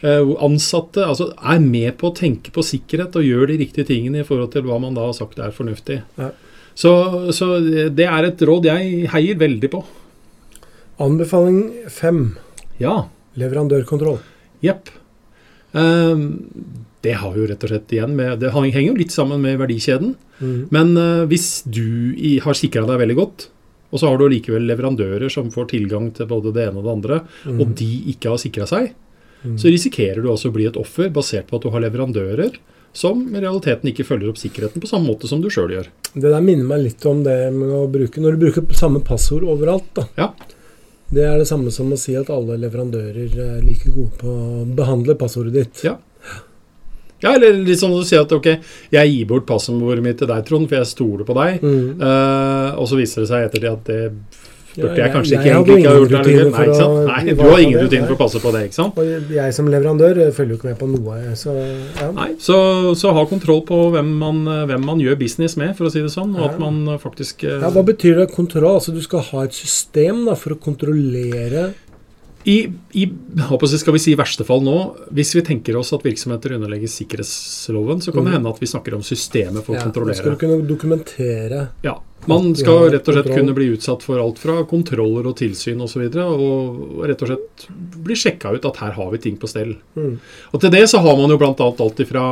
eh, 0.05 0.33
ansatte 0.47 1.03
altså 1.03 1.33
er 1.35 1.59
med 1.65 1.97
på 1.99 2.13
å 2.13 2.17
tenke 2.17 2.55
på 2.55 2.63
sikkerhet 2.63 3.19
og 3.19 3.27
gjør 3.27 3.51
de 3.51 3.59
riktige 3.65 3.91
tingene 3.91 4.23
i 4.23 4.29
forhold 4.29 4.55
til 4.55 4.63
hva 4.69 4.79
man 4.79 4.95
da 4.95 5.09
har 5.09 5.17
sagt 5.17 5.43
er 5.43 5.55
fornuftig. 5.55 6.05
Ja. 6.21 6.31
Så, 6.75 6.93
så 7.35 7.59
det 7.95 8.07
er 8.09 8.27
et 8.29 8.43
råd 8.43 8.67
jeg 8.71 9.11
heier 9.13 9.39
veldig 9.39 9.71
på. 9.71 9.83
Anbefaling 11.03 11.89
fem. 11.91 12.27
Ja. 12.83 13.05
Leverandørkontroll. 13.39 14.21
Jepp. 14.65 14.91
Um, 15.75 16.45
det 17.05 17.17
har 17.21 17.35
jo 17.37 17.47
rett 17.51 17.65
og 17.67 17.73
slett 17.73 17.91
igjen 17.93 18.13
med 18.15 18.39
Det 18.39 18.53
henger 18.55 18.93
jo 18.93 18.99
litt 18.99 19.15
sammen 19.15 19.43
med 19.43 19.59
verdikjeden. 19.61 20.15
Mm. 20.39 20.61
Men 20.75 20.95
uh, 20.99 21.25
hvis 21.31 21.65
du 21.67 22.15
i, 22.15 22.39
har 22.43 22.59
sikra 22.59 22.87
deg 22.89 23.03
veldig 23.03 23.19
godt, 23.19 23.49
og 23.95 24.01
så 24.01 24.11
har 24.11 24.19
du 24.19 24.27
likevel 24.31 24.67
leverandører 24.67 25.31
som 25.31 25.53
får 25.55 25.71
tilgang 25.71 26.09
til 26.15 26.27
både 26.31 26.55
det 26.55 26.69
ene 26.69 26.81
og 26.81 26.87
det 26.87 26.95
andre, 26.95 27.19
mm. 27.47 27.59
og 27.63 27.75
de 27.79 27.91
ikke 28.15 28.33
har 28.33 28.41
sikra 28.43 28.67
seg, 28.71 28.95
Mhm. 29.45 29.59
så 29.61 29.69
risikerer 29.69 30.23
du 30.23 30.31
også 30.33 30.49
å 30.51 30.55
bli 30.57 30.67
et 30.67 30.77
offer 30.81 31.11
basert 31.11 31.47
på 31.47 31.57
at 31.57 31.63
du 31.63 31.71
har 31.71 31.85
leverandører 31.85 32.57
som 32.95 33.23
i 33.35 33.41
realiteten 33.43 33.91
ikke 33.91 34.07
følger 34.07 34.31
opp 34.31 34.39
sikkerheten 34.39 34.81
på 34.81 34.89
samme 34.89 35.11
måte 35.11 35.29
som 35.29 35.43
du 35.43 35.51
sjøl 35.51 35.75
gjør. 35.75 35.89
Det 36.15 36.31
der 36.31 36.41
minner 36.41 36.65
meg 36.65 36.85
litt 36.85 37.05
om 37.11 37.25
det 37.27 37.53
med 37.53 37.73
å 37.75 37.87
bruke 37.91 38.23
Når 38.23 38.37
du 38.37 38.45
bruker 38.47 38.79
samme 38.79 39.03
passord 39.03 39.43
overalt, 39.43 39.89
da. 39.99 40.07
Ja. 40.17 40.29
Det 41.11 41.25
er 41.27 41.39
det 41.39 41.49
samme 41.51 41.73
som 41.75 41.91
å 41.93 41.99
si 41.99 42.15
at 42.17 42.31
alle 42.31 42.57
leverandører 42.63 43.35
er 43.35 43.63
like 43.67 43.91
gode 43.91 44.15
på 44.21 44.31
å 44.31 44.65
behandle 44.65 45.19
passordet 45.19 45.53
ditt. 45.59 45.85
Ja. 45.85 45.99
Ja, 47.25 47.33
eller 47.35 47.57
litt 47.57 47.81
sånn 47.81 47.95
at 47.97 48.05
du 48.05 48.09
sier 48.09 48.25
at 48.25 48.33
ok, 48.37 48.49
jeg 48.93 49.13
gir 49.13 49.29
bort 49.31 49.47
passordet 49.49 50.03
mitt 50.05 50.19
til 50.21 50.29
deg, 50.29 50.43
Trond, 50.47 50.69
for 50.69 50.77
jeg 50.77 50.91
stoler 50.91 51.27
på 51.27 51.37
deg. 51.39 51.63
Mm. 51.65 52.03
Uh, 52.03 52.71
og 52.81 52.89
så 52.91 52.99
viser 52.99 53.25
det 53.25 53.31
seg 53.31 53.47
etter 53.47 53.65
det 53.65 53.71
at 53.71 53.89
det 53.89 54.01
burde 54.83 54.97
jeg 55.01 55.13
kanskje 55.15 55.37
ikke 55.39 55.51
egentlig 55.53 55.77
ikke 55.79 55.91
ha 55.91 55.99
gjort 56.01 56.11
det 56.11 56.21
for 56.25 56.59
Nei, 56.59 56.65
ikke 56.67 56.79
sant? 56.81 56.95
å 56.95 57.05
Nei, 57.07 57.35
du 57.35 57.43
har 57.45 57.63
ingen 57.65 57.81
rutiner 57.85 58.07
for 58.09 58.15
å 58.17 58.21
passe 58.25 58.43
på 58.43 58.53
det, 58.55 58.63
ikke 58.69 58.79
sant? 58.81 58.99
Og 58.99 59.33
jeg 59.39 59.55
som 59.55 59.71
leverandør 59.71 60.21
eh, 60.27 60.33
følger 60.35 60.55
jo 60.55 60.59
ikke 60.61 60.71
med 60.73 60.79
på 60.83 60.89
noe. 60.91 61.21
Så 61.39 61.55
ja. 61.55 62.11
Nei, 62.17 62.29
så, 62.43 62.59
så 62.99 63.15
ha 63.17 63.25
kontroll 63.31 63.63
på 63.69 63.79
hvem 63.95 64.11
man, 64.19 64.43
hvem 64.71 64.85
man 64.85 65.01
gjør 65.03 65.19
business 65.21 65.57
med, 65.61 65.77
for 65.79 65.87
å 65.89 65.95
si 65.95 66.03
det 66.05 66.13
sånn. 66.15 66.35
Og 66.39 66.49
at 66.51 66.59
man 66.63 66.83
faktisk 67.03 67.45
eh, 67.47 67.61
ja, 67.63 67.71
Hva 67.75 67.85
betyr 67.87 68.21
det 68.23 68.29
kontroll? 68.35 68.75
Altså 68.81 68.95
Du 68.95 69.01
skal 69.05 69.25
ha 69.31 69.45
et 69.47 69.57
system 69.57 70.25
da 70.29 70.35
for 70.39 70.55
å 70.57 70.61
kontrollere 70.61 71.71
I, 72.45 72.57
i 72.93 73.05
skal 73.81 73.95
vi 73.97 74.01
si 74.03 74.15
verste 74.19 74.45
fall 74.45 74.61
nå, 74.65 74.77
hvis 75.17 75.33
vi 75.37 75.43
tenker 75.47 75.79
oss 75.81 75.95
at 75.97 76.03
virksomheter 76.05 76.59
underlegges 76.59 76.99
sikkerhetsloven, 77.01 78.03
så 78.05 78.13
kan 78.13 78.25
det 78.25 78.33
Mhm. 78.35 78.37
hende 78.37 78.53
at 78.53 78.61
vi 78.61 78.67
snakker 78.69 78.95
om 78.99 79.01
systemet 79.03 79.65
for 79.65 79.73
å 79.75 79.79
ja, 79.81 79.89
Da 79.89 80.13
skal 80.15 80.37
du 80.37 80.37
kunne 80.37 80.67
dokumentere 80.69 81.69
Ja, 81.83 81.97
Man 82.31 82.51
skal 82.57 82.91
rett 82.95 83.09
og 83.09 83.17
slett 83.17 83.31
kunne 83.33 83.55
bli 83.57 83.71
utsatt 83.75 84.05
for 84.07 84.21
alt 84.23 84.41
fra 84.43 84.63
kontroller 84.69 85.29
og 85.29 85.37
tilsyn 85.39 85.81
osv. 85.81 85.85
Og, 85.85 85.91
så 85.93 86.03
videre, 86.03 86.27
og 86.27 87.05
rett 87.09 87.25
og 87.25 87.31
slett 87.31 87.65
bli 88.05 88.19
sjekka 88.19 88.55
ut 88.55 88.69
at 88.71 88.83
her 88.83 88.97
har 88.99 89.15
vi 89.15 89.23
ting 89.27 89.39
på 89.41 89.51
stell. 89.51 89.77
mm. 89.99 90.13
Og 90.53 90.61
til 90.63 90.73
det 90.75 90.85
så 90.91 91.01
har 91.05 91.19
man 91.19 91.33
jo 91.33 91.39
bl.a. 91.41 91.55
alt 91.59 92.03
ifra 92.05 92.25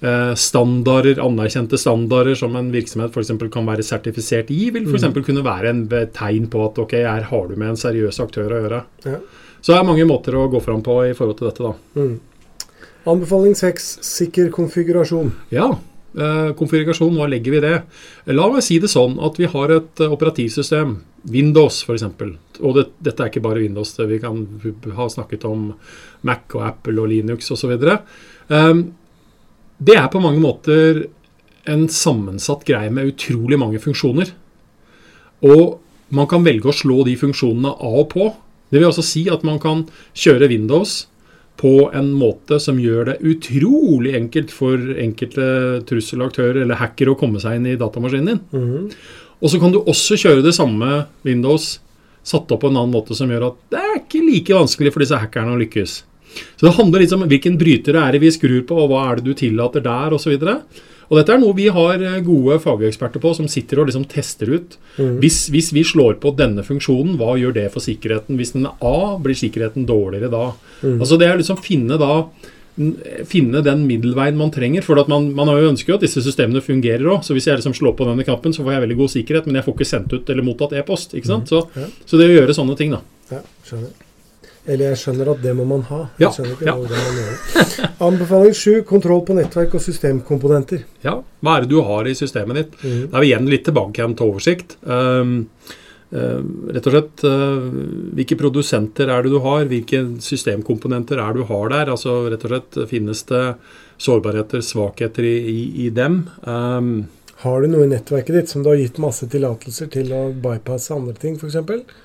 eh, 0.00 0.32
standarder, 0.38 1.20
anerkjente 1.24 1.78
standarder 1.80 2.38
som 2.38 2.56
en 2.56 2.72
virksomhet 2.74 3.14
f.eks. 3.14 3.32
kan 3.52 3.68
være 3.68 3.86
sertifisert 3.86 4.50
i, 4.54 4.64
vil 4.74 4.88
f.eks. 4.88 5.08
Mm. 5.10 5.22
kunne 5.22 5.46
være 5.46 5.72
en 5.72 5.86
tegn 6.14 6.50
på 6.52 6.66
at 6.68 6.82
ok, 6.82 6.98
her 7.02 7.30
har 7.30 7.48
du 7.48 7.56
med 7.56 7.74
en 7.74 7.80
seriøs 7.80 8.20
aktør 8.24 8.52
å 8.52 8.66
gjøre. 8.66 8.82
Ja. 9.08 9.22
Så 9.62 9.72
det 9.72 9.78
er 9.78 9.86
mange 9.86 10.06
måter 10.08 10.34
å 10.34 10.48
gå 10.50 10.58
fram 10.62 10.82
på 10.82 10.98
i 11.06 11.14
forhold 11.14 11.38
til 11.38 11.50
dette, 11.50 11.70
da. 11.70 12.02
Mm. 12.02 12.68
Anbefaling 13.12 13.54
seks 13.58 13.96
sikker 14.06 14.50
konfigurasjon. 14.54 15.32
Ja, 15.54 15.72
konfigurasjon, 16.58 17.14
hva 17.16 17.28
legger 17.30 17.54
vi 17.54 17.60
i 17.60 17.64
det? 17.64 17.76
La 18.36 18.48
meg 18.52 18.64
si 18.64 18.78
det 18.82 18.90
sånn 18.92 19.16
at 19.24 19.38
vi 19.40 19.48
har 19.48 19.72
et 19.72 20.02
eh, 20.02 20.12
operativsystem, 20.12 20.98
Windows 21.32 21.82
f.eks. 21.86 22.04
Og 22.60 22.76
det, 22.76 22.86
dette 23.00 23.22
er 23.22 23.30
ikke 23.30 23.44
bare 23.44 23.62
Windows, 23.62 23.94
vi 24.08 24.18
kan 24.20 24.42
ha 24.98 25.08
snakket 25.08 25.46
om 25.48 25.70
Mac 26.28 26.52
og 26.58 26.66
Apple 26.66 26.98
og 27.00 27.12
Linux 27.12 27.48
osv. 27.54 27.72
Um, 28.52 28.82
det 29.82 29.96
er 29.98 30.10
på 30.12 30.22
mange 30.22 30.42
måter 30.42 31.06
en 31.70 31.86
sammensatt 31.90 32.66
greie 32.66 32.90
med 32.90 33.14
utrolig 33.14 33.58
mange 33.60 33.80
funksjoner. 33.82 34.34
Og 35.46 35.78
man 36.12 36.28
kan 36.30 36.44
velge 36.44 36.68
å 36.68 36.76
slå 36.76 37.02
de 37.06 37.14
funksjonene 37.18 37.72
av 37.72 38.00
og 38.02 38.08
på. 38.12 38.28
Det 38.72 38.80
vil 38.80 38.90
altså 38.90 39.04
si 39.06 39.24
at 39.32 39.46
man 39.46 39.60
kan 39.62 39.86
kjøre 40.18 40.50
Windows 40.50 41.06
på 41.60 41.90
en 41.94 42.10
måte 42.16 42.58
som 42.62 42.78
gjør 42.80 43.12
det 43.12 43.18
utrolig 43.28 44.14
enkelt 44.18 44.50
for 44.54 44.78
enkelte 44.98 45.82
trusselaktører 45.86 46.62
eller 46.64 46.80
hackere 46.80 47.12
å 47.12 47.18
komme 47.18 47.42
seg 47.42 47.58
inn 47.58 47.68
i 47.70 47.78
datamaskinen 47.78 48.32
din. 48.32 48.40
Mhm. 48.50 48.88
Og 49.42 49.50
så 49.50 49.58
kan 49.58 49.72
du 49.74 49.80
også 49.80 50.14
kjøre 50.14 50.42
det 50.44 50.54
samme 50.54 51.06
Windows 51.26 51.80
satt 52.22 52.50
opp 52.54 52.62
på 52.62 52.70
en 52.70 52.78
annen 52.78 52.94
måte 52.94 53.16
som 53.18 53.30
gjør 53.30 53.48
at 53.50 53.58
det 53.74 53.80
er 53.82 53.96
ikke 53.98 54.22
like 54.22 54.54
vanskelig 54.54 54.92
for 54.94 55.02
disse 55.02 55.18
hackerne 55.18 55.56
å 55.56 55.58
lykkes. 55.58 56.02
Så 56.56 56.68
det 56.68 56.76
handler 56.78 57.02
litt 57.02 57.14
om 57.16 57.26
hvilken 57.28 57.58
bryter 57.60 57.96
det 57.96 58.02
er 58.02 58.18
vi 58.22 58.30
skrur 58.32 58.62
på, 58.68 58.78
og 58.78 58.92
hva 58.92 59.10
er 59.10 59.18
det 59.18 59.26
du 59.26 59.34
tillater 59.36 59.84
der, 59.84 60.14
osv. 60.14 60.32
Og 60.38 61.01
dette 61.18 61.34
er 61.34 61.40
noe 61.42 61.56
vi 61.56 61.66
har 61.72 62.00
eh, 62.00 62.20
gode 62.24 62.58
fageksperter 62.62 63.20
på, 63.22 63.34
som 63.36 63.48
sitter 63.50 63.82
og 63.82 63.90
liksom 63.90 64.06
tester 64.08 64.52
ut. 64.54 64.78
Mm. 64.96 65.18
Hvis, 65.20 65.44
hvis 65.52 65.72
vi 65.76 65.82
slår 65.84 66.16
på 66.22 66.32
denne 66.38 66.64
funksjonen, 66.64 67.18
hva 67.20 67.34
gjør 67.40 67.56
det 67.58 67.66
for 67.74 67.84
sikkerheten? 67.84 68.38
Hvis 68.40 68.54
den 68.56 68.68
er 68.70 68.78
A, 68.80 69.18
blir 69.22 69.36
sikkerheten 69.36 69.84
dårligere 69.88 70.30
da? 70.32 70.52
Mm. 70.82 70.98
Altså 71.00 71.18
Det 71.20 71.28
er 71.28 71.40
liksom 71.42 71.60
finne 71.62 71.98
da 72.00 72.24
Finne 73.28 73.60
den 73.60 73.82
middelveien 73.84 74.38
man 74.40 74.48
trenger. 74.50 74.80
For 74.80 74.96
at 74.96 75.08
man, 75.12 75.26
man 75.36 75.50
har 75.50 75.58
jo 75.60 75.72
ønsket 75.74 75.98
at 75.98 76.06
disse 76.06 76.22
systemene 76.24 76.62
fungerer 76.64 77.04
òg. 77.04 77.20
Så 77.26 77.36
hvis 77.36 77.44
jeg 77.44 77.58
liksom 77.58 77.74
slår 77.76 77.92
på 77.98 78.06
denne 78.08 78.24
knappen, 78.24 78.54
så 78.56 78.64
får 78.64 78.72
jeg 78.72 78.84
veldig 78.86 78.96
god 78.96 79.12
sikkerhet, 79.12 79.44
men 79.50 79.58
jeg 79.58 79.66
får 79.66 79.76
ikke 79.76 79.88
sendt 79.90 80.14
ut 80.16 80.32
eller 80.32 80.46
mottatt 80.46 80.72
e-post. 80.80 81.12
ikke 81.12 81.28
sant? 81.28 81.52
Så, 81.52 81.66
Ja. 81.76 81.84
så 82.08 82.16
det 82.16 82.30
å 82.30 82.38
gjøre 82.38 82.56
sånne 82.56 82.76
ting, 82.78 82.96
da. 82.96 83.02
Ja, 83.30 83.42
skjønner. 83.68 83.92
Eller 84.62 84.92
jeg 84.92 85.00
skjønner 85.00 85.32
at 85.32 85.42
det 85.42 85.52
må 85.58 85.64
man 85.66 85.82
ha. 85.88 86.00
Ja, 86.22 86.30
skjønner 86.30 86.54
ikke 86.54 86.68
ja. 86.68 86.74
hvordan 86.78 87.00
man 87.02 87.16
gjør 87.18 87.30
det. 87.34 87.86
Anbefaling 88.08 88.54
sju 88.54 88.74
kontroll 88.86 89.22
på 89.26 89.34
nettverk 89.34 89.74
og 89.74 89.82
systemkomponenter. 89.82 90.84
Ja, 91.02 91.16
Hva 91.42 91.56
er 91.56 91.64
det 91.64 91.72
du 91.72 91.80
har 91.82 92.06
i 92.06 92.14
systemet 92.18 92.60
ditt? 92.60 92.76
Mm. 92.82 93.00
Da 93.10 93.18
er 93.18 93.24
vi 93.24 93.30
igjen 93.32 93.48
litt 93.50 93.64
tilbake 93.66 93.98
igjen 93.98 94.14
til 94.18 94.30
oversikt. 94.30 94.76
Um, 94.86 95.32
uh, 96.14 96.38
rett 96.76 96.86
og 96.86 96.94
slett, 96.94 97.24
uh, 97.26 97.66
hvilke 98.14 98.38
produsenter 98.38 99.10
er 99.10 99.26
det 99.26 99.32
du 99.34 99.40
har? 99.42 99.66
Hvilke 99.72 100.04
systemkomponenter 100.22 101.18
er 101.18 101.34
det 101.34 101.42
du 101.42 101.50
har 101.50 101.74
der? 101.74 101.90
Altså 101.96 102.20
rett 102.30 102.46
og 102.46 102.54
slett, 102.54 102.78
Finnes 102.92 103.26
det 103.32 103.42
sårbarheter, 104.02 104.62
svakheter 104.62 105.26
i, 105.26 105.36
i, 105.42 105.58
i 105.88 105.90
dem? 105.94 106.22
Um, 106.46 106.94
Har 107.42 107.62
du 107.62 107.70
noe 107.72 107.86
i 107.86 107.90
nettverket 107.90 108.36
ditt 108.36 108.50
som 108.52 108.62
du 108.62 108.68
har 108.70 108.78
gitt 108.78 109.00
masse 109.02 109.26
tillatelser 109.30 109.88
til 109.90 110.12
å 110.14 110.22
bypasse 110.44 110.94
andre 110.94 111.14
ting, 111.18 111.34
f.eks.? 111.40 111.56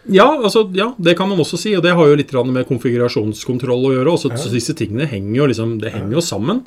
ja, 0.09 0.25
altså, 0.33 0.63
ja, 0.73 0.91
det 0.97 1.13
kan 1.19 1.29
man 1.29 1.41
også 1.43 1.59
si. 1.61 1.75
Og 1.77 1.83
det 1.85 1.93
har 1.97 2.09
jo 2.09 2.17
litt 2.17 2.33
med 2.47 2.65
konfigurasjonskontroll 2.69 3.89
å 3.91 3.95
gjøre. 3.97 4.15
Også, 4.17 4.33
Ja. 4.33 4.53
Disse 4.57 4.73
tingene 4.73 5.05
henger 5.05 5.35
jo 5.43 5.49
liksom, 5.51 5.75
det 5.83 5.93
henger 5.93 6.17
jo 6.17 6.23
sammen. 6.25 6.63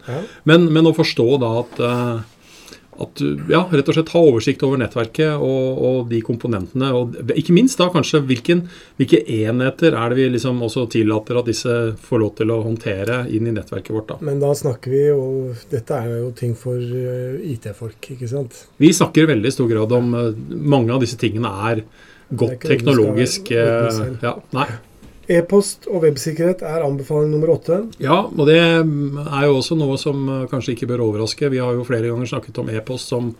Men, 0.46 0.68
men 0.72 0.86
å 0.86 0.94
forstå 0.94 1.26
da 1.42 1.50
at, 1.64 1.80
eh, 1.82 2.20
at 3.00 3.22
ja, 3.50 3.62
rett 3.72 3.88
og 3.88 3.96
slett 3.96 4.12
ha 4.12 4.20
oversikt 4.28 4.64
over 4.66 4.80
nettverket 4.80 5.40
og, 5.40 5.80
og 5.88 6.10
de 6.10 6.20
komponentene. 6.24 6.90
Og 6.96 7.16
ikke 7.32 7.54
minst 7.56 7.80
da 7.80 7.88
kanskje 7.92 8.22
hvilken, 8.28 8.64
hvilke 9.00 9.22
enheter 9.24 9.96
er 9.96 10.12
det 10.12 10.18
vi 10.18 10.28
liksom 10.36 10.60
også 10.66 10.86
tillater 10.92 11.40
at 11.40 11.48
disse 11.48 11.76
får 12.04 12.22
lov 12.24 12.34
til 12.40 12.52
å 12.52 12.60
håndtere 12.66 13.22
inn 13.32 13.48
i 13.48 13.54
nettverket 13.56 13.94
vårt. 13.96 14.10
da. 14.12 14.18
Men 14.26 14.42
da 14.42 14.52
snakker 14.56 14.92
vi 14.92 15.06
jo 15.06 15.24
Dette 15.70 15.96
er 15.96 16.20
jo 16.20 16.30
ting 16.36 16.52
for 16.58 16.76
eh, 16.76 17.40
IT-folk, 17.54 18.12
ikke 18.16 18.28
sant? 18.30 18.64
Vi 18.80 18.92
snakker 18.94 19.24
i 19.24 19.32
veldig 19.32 19.52
stor 19.54 19.70
grad 19.70 19.96
om 19.96 20.14
eh, 20.18 20.30
mange 20.50 20.94
av 20.94 21.02
disse 21.02 21.18
tingene 21.20 21.50
er 21.70 21.82
godt 22.30 22.60
Det 22.60 22.68
er 22.68 22.70
teknologisk 22.76 23.50
skal 23.50 23.74
eh, 23.88 23.90
selv. 23.96 24.24
ja, 24.24 24.36
Nei. 24.56 24.68
E-post 25.30 25.86
og 25.86 26.02
websikkerhet 26.02 26.62
er 26.66 26.82
anbefaling 26.82 27.30
nummer 27.30 27.52
åtte. 27.54 27.76
Ja, 28.02 28.24
og 28.26 28.46
det 28.50 28.56
er 28.58 29.44
jo 29.46 29.56
også 29.60 29.76
noe 29.78 29.96
som 30.00 30.24
eh, 30.28 30.46
kanskje 30.50 30.74
ikke 30.74 30.88
bør 30.90 31.04
overraske. 31.06 31.50
Vi 31.52 31.60
har 31.62 31.76
jo 31.78 31.84
flere 31.86 32.10
ganger 32.10 32.26
snakket 32.32 32.58
om 32.58 32.70
e-post 32.74 33.12
som 33.12 33.30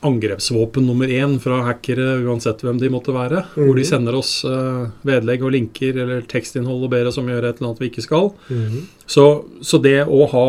angrepsvåpen 0.00 0.86
nummer 0.88 1.10
én 1.12 1.34
fra 1.44 1.58
hackere, 1.66 2.22
uansett 2.24 2.62
hvem 2.64 2.78
de 2.80 2.88
måtte 2.88 3.12
være. 3.12 3.42
Hvor 3.52 3.74
de 3.76 3.82
Mhm. 3.84 3.90
sender 3.90 4.16
oss 4.16 4.44
eh, 4.48 4.86
vedlegg 5.04 5.42
og 5.44 5.52
linker 5.52 5.98
eller 6.00 6.22
tekstinnhold 6.22 6.84
og 6.84 6.90
ber 6.90 7.06
oss 7.10 7.18
om 7.20 7.26
å 7.28 7.34
gjøre 7.36 7.50
et 7.50 7.60
eller 7.60 7.68
annet 7.68 7.82
vi 7.84 7.90
ikke 7.90 8.06
skal. 8.06 8.30
Så, 9.06 9.26
så 9.60 9.82
det 9.82 10.06
å 10.08 10.24
ha 10.32 10.46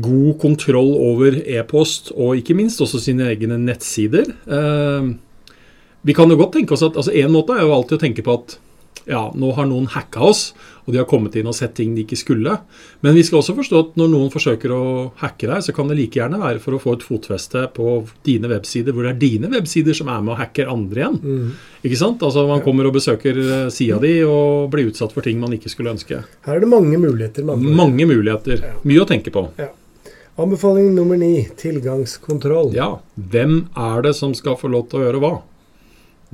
god 0.00 0.38
kontroll 0.42 0.94
over 0.96 1.36
e-post, 1.46 2.10
og 2.16 2.36
ikke 2.40 2.56
minst 2.56 2.80
også 2.82 2.98
sine 3.00 3.28
egne 3.30 3.56
nettsider 3.60 4.32
eh, 4.48 5.12
Vi 6.06 6.12
kan 6.14 6.28
jo 6.30 6.36
godt 6.36 6.52
tenke 6.56 6.72
oss 6.74 6.82
at 6.82 6.96
altså 6.98 7.12
En 7.14 7.30
måte 7.32 7.54
er 7.54 7.62
jo 7.62 7.72
alltid 7.72 7.98
å 7.98 8.02
tenke 8.02 8.24
på 8.26 8.34
at 8.34 8.56
ja, 9.04 9.20
nå 9.36 9.52
har 9.54 9.68
noen 9.68 9.86
hacka 9.92 10.22
oss, 10.26 10.54
og 10.86 10.94
de 10.94 10.98
har 10.98 11.06
kommet 11.10 11.34
inn 11.38 11.46
og 11.50 11.54
sett 11.54 11.74
ting 11.78 11.92
de 11.94 12.02
ikke 12.06 12.16
skulle. 12.18 12.52
Men 13.04 13.14
vi 13.14 13.22
skal 13.26 13.38
også 13.40 13.54
forstå 13.58 13.78
at 13.82 13.96
når 14.00 14.10
noen 14.12 14.32
forsøker 14.32 14.72
å 14.74 14.80
hacke 15.20 15.46
deg, 15.50 15.62
så 15.66 15.74
kan 15.76 15.90
det 15.90 15.96
like 15.98 16.18
gjerne 16.18 16.40
være 16.40 16.62
for 16.62 16.74
å 16.76 16.80
få 16.82 16.96
et 16.96 17.04
fotfeste 17.06 17.64
på 17.76 17.96
dine 18.26 18.50
websider, 18.50 18.94
hvor 18.94 19.06
det 19.06 19.12
er 19.14 19.20
dine 19.22 19.50
websider 19.52 19.94
som 19.98 20.10
er 20.10 20.22
med 20.26 20.34
og 20.34 20.40
hacker 20.40 20.70
andre 20.72 21.02
igjen. 21.04 21.18
Mm. 21.22 21.50
Ikke 21.86 22.00
sant? 22.00 22.22
Altså 22.26 22.46
Man 22.50 22.62
kommer 22.66 22.88
og 22.88 22.96
besøker 22.98 23.38
eh, 23.42 23.66
sida 23.74 23.98
di 24.02 24.14
og 24.26 24.70
blir 24.74 24.90
utsatt 24.90 25.14
for 25.14 25.26
ting 25.26 25.42
man 25.42 25.54
ikke 25.54 25.70
skulle 25.70 25.94
ønske. 25.94 26.22
Her 26.46 26.56
er 26.56 26.62
det 26.64 26.70
mange 26.70 26.98
muligheter. 27.02 27.44
med. 27.46 27.66
Mange 27.78 28.06
muligheter. 28.08 28.64
Mye 28.86 29.02
å 29.02 29.08
tenke 29.10 29.34
på. 29.34 29.48
Anbefaling 30.36 30.90
nummer 30.94 31.16
ni 31.16 31.46
tilgangskontroll. 31.56 32.74
Ja, 32.76 32.98
hvem 33.16 33.68
er 33.76 34.02
det 34.04 34.16
som 34.18 34.34
skal 34.36 34.58
få 34.60 34.68
lov 34.68 34.90
til 34.90 35.00
å 35.00 35.06
gjøre 35.06 35.22
hva? 35.22 35.34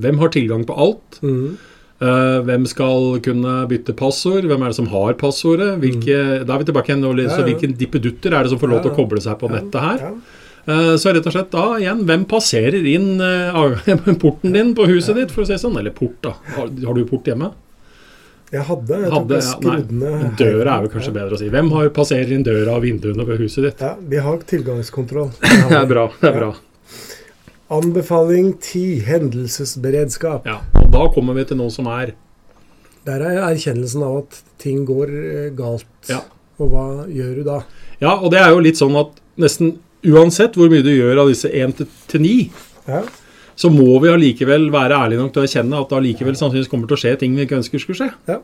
Hvem 0.03 0.19
har 0.19 0.33
tilgang 0.33 0.65
på 0.67 0.75
alt? 0.75 1.21
Mhm. 1.23 1.53
Eh, 2.01 2.39
hvem 2.47 2.65
skal 2.67 3.19
kunne 3.23 3.57
bytte 3.69 3.93
passord? 3.95 4.47
Hvem 4.49 4.63
er 4.65 4.71
det 4.73 4.79
som 4.79 4.87
har 4.91 5.13
passordet? 5.19 5.75
Hvilke, 5.79 6.45
Da 6.45 6.55
er 6.55 6.63
vi 6.63 6.69
tilbake 6.71 6.89
igjen. 6.91 7.03
Mm. 7.05 7.29
Så 7.29 7.41
ja. 7.41 7.45
hvilke 7.47 7.69
dippedutter 7.77 8.33
er 8.33 8.43
det 8.43 8.49
som 8.53 8.59
får 8.59 8.71
lov 8.73 8.81
til 8.83 8.91
å 8.91 8.95
koble 8.97 9.21
seg 9.21 9.37
på 9.39 9.51
nettet 9.51 9.79
her? 9.81 10.07
Eh, 10.65 10.95
Så 10.97 11.13
rett 11.13 11.25
og 11.27 11.35
slett 11.35 11.51
da 11.51 11.65
igjen, 11.77 12.05
hvem 12.07 12.25
passerer 12.25 12.83
inn 12.87 13.21
eh, 13.21 14.15
porten 14.23 14.53
din 14.55 14.73
på 14.75 14.87
huset 14.89 15.15
ditt, 15.15 15.31
for 15.31 15.43
å 15.43 15.47
si 15.47 15.59
sånn? 15.59 15.77
Eller 15.79 15.91
port, 15.91 16.17
da. 16.21 16.33
Har, 16.57 16.67
har 16.71 16.97
du 16.97 17.05
port 17.05 17.27
hjemme? 17.27 17.51
Jeg 18.53 18.61
hadde, 18.67 18.97
jeg 19.01 19.09
Hadde, 19.09 19.37
ja, 19.41 19.53
nei, 19.65 20.27
Døra 20.37 20.75
er 20.75 20.83
jo 20.85 20.91
kanskje 20.93 21.13
bedre 21.15 21.33
å 21.33 21.39
si. 21.41 21.47
Hvem 21.49 21.71
har 21.73 21.87
passerer 21.95 22.35
inn 22.35 22.43
døra 22.45 22.75
og 22.77 22.83
vinduene 22.85 23.25
på 23.25 23.37
huset 23.39 23.65
ditt? 23.65 23.81
Ja, 23.81 23.95
vi 23.97 24.19
har 24.21 24.43
tilgangskontroll. 24.45 25.31
Det 25.71 25.79
er 25.79 25.89
bra. 25.89 26.05
det 26.19 26.29
er 26.29 26.37
bra. 26.37 26.51
Anbefaling 27.71 28.53
ti 28.61 28.99
hendelsesberedskap. 29.05 30.45
Ja, 30.47 30.59
og 30.81 30.91
Da 30.91 31.07
kommer 31.13 31.33
vi 31.37 31.45
til 31.47 31.57
noe 31.57 31.71
som 31.71 31.87
er 31.87 32.13
Der 33.05 33.23
er 33.23 33.41
erkjennelsen 33.49 34.03
av 34.03 34.17
at 34.23 34.41
ting 34.59 34.85
går 34.87 35.09
eh, 35.09 35.49
galt. 35.55 35.87
Ja. 36.07 36.21
Og 36.59 36.69
hva 36.71 36.85
gjør 37.11 37.33
du 37.35 37.43
da? 37.43 37.57
Ja, 37.99 38.13
og 38.19 38.31
det 38.31 38.39
er 38.39 38.53
jo 38.53 38.61
litt 38.63 38.79
sånn 38.79 38.95
at 38.95 39.17
nesten 39.39 39.77
uansett 40.07 40.55
hvor 40.55 40.69
mye 40.71 40.83
du 40.85 40.91
gjør 40.93 41.23
av 41.23 41.31
disse 41.31 41.49
1 41.51 41.83
til 42.11 42.23
9, 42.23 42.33
Ja, 42.87 43.01
så 43.55 43.69
må 43.69 43.99
vi 44.01 44.09
allikevel 44.11 44.69
være 44.73 44.97
ærlige 44.97 45.21
nok 45.21 45.33
til 45.33 45.43
å 45.43 45.47
erkjenne 45.47 45.79
at 45.79 45.91
det 45.91 45.97
allikevel 45.99 46.37
sannsynligvis 46.37 46.69
kommer 46.71 46.89
til 46.89 46.97
å 46.97 47.01
skje 47.03 47.15
ting 47.21 47.35
vi 47.37 47.45
ikke 47.45 47.59
ønsker 47.59 47.81
skulle 47.81 47.99
skje. 47.99 48.09
Ja. 48.29 48.39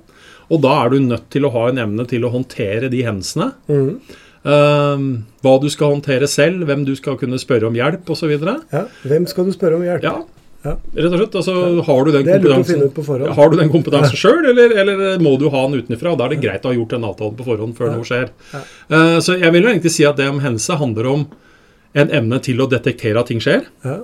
Og 0.50 0.62
da 0.66 0.76
er 0.84 0.94
du 0.94 1.00
nødt 1.02 1.30
til 1.34 1.48
å 1.48 1.54
ha 1.54 1.68
en 1.70 1.82
evne 1.82 2.06
til 2.10 2.26
å 2.26 2.34
håndtere 2.34 2.92
de 2.94 3.02
hendelsene. 3.06 3.54
Mhm. 3.70 3.96
Ehm, 4.48 5.08
hva 5.44 5.54
du 5.62 5.68
skal 5.70 5.92
håndtere 5.96 6.28
selv, 6.32 6.64
hvem 6.68 6.86
du 6.88 6.94
skal 6.96 7.18
kunne 7.20 7.40
spørre 7.42 7.68
om 7.68 7.74
hjelp 7.76 8.08
osv. 8.10 8.32
ja. 8.72 8.86
Hvem 9.04 9.28
skal 9.28 9.46
du 9.46 9.52
spørre 9.52 9.76
om 9.76 9.84
hjelp? 9.84 10.04
Ja, 10.04 10.22
Ja. 10.66 10.74
rett 10.96 11.14
og 11.14 11.20
slett. 11.20 11.36
Altså, 11.40 11.84
har 11.88 12.04
du 12.06 12.12
den 12.12 12.26
kompetansen. 12.26 13.34
Har 13.36 13.50
du 13.50 13.58
den 13.58 13.70
kompetansen 13.70 14.16
sjøl, 14.20 14.46
eller, 14.50 14.74
eller 14.78 15.20
må 15.20 15.38
du 15.40 15.50
ha 15.50 15.68
den 15.68 15.82
utenfra? 15.82 16.18
Da 16.18 16.26
er 16.26 16.30
det 16.36 16.42
greit 16.42 16.64
å 16.64 16.72
ha 16.72 16.76
gjort 16.76 16.90
den 16.90 17.04
avtalen 17.08 17.36
på 17.38 17.46
forhånd 17.48 17.76
før 17.78 17.94
noe 17.96 18.04
skjer. 18.04 18.30
Ja. 18.54 18.60
Eh, 18.90 19.20
så 19.20 19.40
jeg 19.40 19.52
vil 19.54 19.64
jo 19.64 19.70
egentlig 19.70 19.92
si 19.92 20.04
at 20.06 20.18
det 20.18 20.28
om 20.30 20.40
hendelse 20.40 20.78
handler 20.78 21.06
om 21.08 21.28
en 21.96 22.10
evne 22.12 22.40
til 22.44 22.60
å 22.60 22.68
detektere 22.70 23.20
at 23.20 23.28
ting 23.32 23.40
skjer. 23.40 23.66
Ja. 23.86 24.00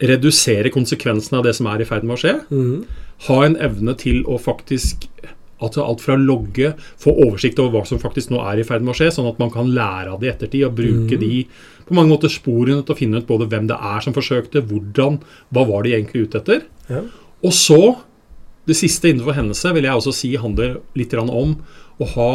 Redusere 0.00 0.70
konsekvensene 0.74 1.38
av 1.38 1.44
det 1.46 1.54
som 1.54 1.66
er 1.70 1.82
i 1.82 1.84
ferd 1.86 2.02
med 2.06 2.16
å 2.16 2.22
skje. 2.22 2.34
Mm. 2.50 2.84
Ha 3.28 3.36
en 3.46 3.56
evne 3.56 3.94
til 3.98 4.22
å 4.26 4.38
faktisk 4.42 5.06
Altså 5.62 5.84
alt 5.84 6.02
fra 6.02 6.16
logge, 6.18 6.72
få 7.00 7.12
oversikt 7.26 7.60
over 7.62 7.78
hva 7.78 7.84
som 7.88 8.00
faktisk 8.02 8.32
nå 8.32 8.40
er 8.42 8.60
i 8.60 8.66
ferd 8.66 8.82
med 8.82 8.94
å 8.94 8.98
skje, 8.98 9.12
sånn 9.14 9.28
at 9.30 9.38
man 9.42 9.52
kan 9.54 9.70
lære 9.70 10.14
av 10.14 10.22
det 10.22 10.28
i 10.28 10.32
ettertid 10.32 10.66
og 10.66 10.74
bruke 10.80 11.18
mm. 11.18 11.20
de 11.20 11.44
på 11.84 11.96
mange 11.96 12.10
måter 12.10 12.32
sporene 12.32 12.82
til 12.82 12.94
å 12.94 12.98
finne 12.98 13.20
ut 13.20 13.28
både 13.28 13.46
hvem 13.52 13.68
det 13.68 13.76
er 13.76 14.04
som 14.04 14.16
forsøkte, 14.16 14.64
hvordan, 14.70 15.20
hva 15.54 15.64
var 15.68 15.84
de 15.84 15.94
egentlig 15.94 16.26
ute 16.26 16.40
etter. 16.40 16.64
Ja. 16.88 17.04
Og 17.44 17.54
så, 17.54 17.80
det 18.68 18.76
siste 18.78 19.10
innenfor 19.10 19.36
hendelse, 19.36 19.72
vil 19.76 19.86
jeg 19.86 20.00
også 20.00 20.14
si 20.16 20.32
handler 20.40 20.78
litt 20.96 21.14
om 21.20 21.58
å 22.00 22.10
ha 22.16 22.30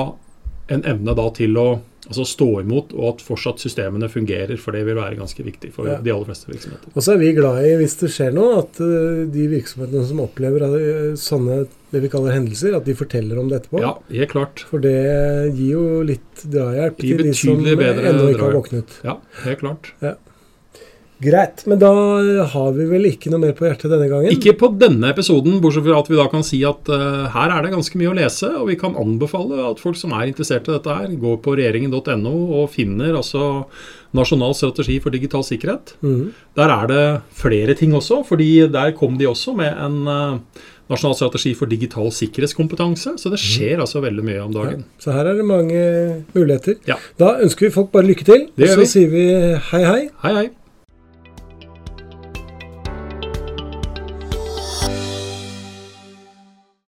en 0.69 0.83
evne 0.87 1.15
da 1.17 1.29
til 1.35 1.57
å 1.57 1.69
altså 2.09 2.23
stå 2.25 2.47
imot, 2.63 2.93
og 2.97 3.05
at 3.11 3.19
fortsatt 3.21 3.61
systemene 3.61 4.07
fungerer, 4.09 4.57
for 4.57 4.73
det 4.73 4.81
vil 4.87 4.97
være 4.97 5.17
ganske 5.19 5.43
viktig 5.45 5.69
for 5.75 5.85
Ja. 5.89 5.97
de 6.01 6.09
aller 6.13 6.25
fleste 6.25 6.49
virksomheter. 6.49 6.89
Og 6.95 7.03
så 7.05 7.13
er 7.13 7.19
vi 7.21 7.33
glad 7.37 7.59
i, 7.65 7.75
hvis 7.77 7.97
det 7.99 8.09
skjer 8.09 8.33
noe, 8.33 8.63
at 8.63 8.79
eh, 8.81 9.25
de 9.29 9.45
virksomhetene 9.51 10.07
som 10.07 10.21
opplever 10.23 10.65
eh, 10.69 11.11
sånne 11.19 11.67
det 11.91 12.01
vi 12.01 12.09
kaller 12.09 12.33
hendelser, 12.33 12.75
at 12.77 12.85
de 12.85 12.95
forteller 12.97 13.37
om 13.41 13.49
det 13.49 13.61
etterpå. 13.61 13.81
Ja, 13.83 13.93
helt 14.09 14.31
klart. 14.33 14.63
For 14.71 14.81
det 14.81 14.95
gir 15.57 15.75
jo 15.75 15.83
litt 16.05 16.43
drahjelp 16.49 16.97
til 17.01 17.23
de 17.25 17.33
som 17.33 17.61
ennå 17.65 18.29
ikke 18.33 18.47
har 18.47 18.57
våknet. 18.57 18.99
Ja, 19.05 19.17
helt 19.43 19.59
klart. 19.59 19.93
Greit, 21.19 21.65
men 21.67 21.81
da 21.81 21.89
har 22.53 22.69
vi 22.77 22.85
vel 22.87 23.09
ikke 23.09 23.31
noe 23.33 23.41
mer 23.43 23.55
på 23.57 23.65
hjertet 23.67 23.91
denne 23.91 24.07
gangen? 24.07 24.31
Ikke 24.31 24.53
på 24.55 24.69
denne 24.79 25.09
episoden, 25.11 25.57
bortsett 25.59 25.83
fra 25.83 25.97
at 25.99 26.07
vi 26.07 26.15
da 26.15 26.27
kan 26.31 26.45
si 26.47 26.61
at 26.67 26.87
uh, 26.87 27.27
her 27.33 27.51
er 27.57 27.65
det 27.65 27.73
ganske 27.73 27.99
mye 27.99 28.13
å 28.13 28.15
lese, 28.15 28.47
og 28.61 28.69
vi 28.71 28.77
kan 28.79 28.95
anbefale 28.99 29.59
at 29.67 29.83
folk 29.83 29.99
som 29.99 30.15
er 30.15 30.29
interessert 30.29 30.69
i 30.69 30.77
dette 30.77 30.95
her, 30.95 31.11
går 31.19 31.41
på 31.43 31.57
regjeringen.no 31.59 32.35
og 32.61 32.69
finner 32.71 33.19
altså 33.19 33.65
Nasjonal 34.15 34.55
strategi 34.57 34.95
for 35.03 35.13
digital 35.13 35.43
sikkerhet. 35.45 35.91
Mhm. 36.01 36.31
Der 36.57 36.71
er 36.73 36.87
det 36.89 37.03
flere 37.37 37.75
ting 37.77 37.91
også, 37.93 38.23
fordi 38.25 38.65
der 38.71 38.95
kom 38.97 39.19
de 39.19 39.27
også 39.29 39.53
med 39.59 39.75
en 39.75 39.99
uh, 40.07 40.63
nasjonal 40.89 41.15
strategi 41.17 41.53
for 41.53 41.69
digital 41.69 42.09
sikkerhetskompetanse. 42.15 43.13
Så 43.21 43.29
det 43.29 43.37
skjer 43.43 43.83
altså 43.83 44.01
veldig 44.01 44.25
mye 44.25 44.41
om 44.47 44.55
dagen. 44.55 44.81
Ja, 44.87 45.03
så 45.03 45.13
her 45.13 45.29
er 45.29 45.37
det 45.37 45.45
mange 45.45 45.83
muligheter. 46.33 46.79
Ja. 46.89 46.97
Da 47.21 47.35
ønsker 47.43 47.67
vi 47.67 47.75
folk 47.75 47.91
bare 47.93 48.09
lykke 48.09 48.25
til. 48.25 48.47
Det 48.57 48.71
Og 48.71 48.79
så 48.79 48.81
vi. 48.81 48.89
sier 48.95 49.13
vi 49.13 49.27
hei, 49.69 49.83
hei. 49.85 50.01
Hei, 50.23 50.33
hei. 50.39 50.47